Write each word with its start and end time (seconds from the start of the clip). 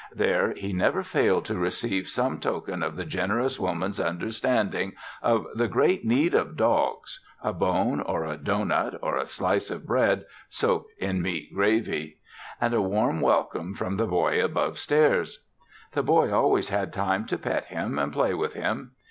There, 0.15 0.55
he 0.55 0.73
never 0.73 1.03
failed 1.03 1.45
to 1.45 1.59
receive 1.59 2.07
some 2.07 2.39
token 2.39 2.81
of 2.81 2.95
the 2.95 3.05
generous 3.05 3.59
woman's 3.59 3.99
understanding 3.99 4.93
of 5.21 5.45
the 5.53 5.67
great 5.67 6.03
need 6.03 6.33
of 6.33 6.57
dogs 6.57 7.19
a 7.43 7.53
bone 7.53 7.99
or 8.01 8.25
a 8.25 8.35
doughnut 8.35 8.97
or 9.03 9.15
a 9.15 9.27
slice 9.27 9.69
of 9.69 9.85
bread 9.85 10.25
soaked 10.49 10.91
in 10.97 11.21
meat 11.21 11.53
gravy 11.53 12.17
and 12.59 12.73
a 12.73 12.81
warm 12.81 13.21
welcome 13.21 13.75
from 13.75 13.97
the 13.97 14.07
boy 14.07 14.43
above 14.43 14.79
stairs. 14.79 15.45
The 15.93 16.01
boy 16.01 16.31
always 16.33 16.69
had 16.69 16.91
time 16.91 17.27
to 17.27 17.37
pet 17.37 17.65
him 17.65 17.99
and 17.99 18.11
play 18.11 18.33
with 18.33 18.55
him. 18.55 18.93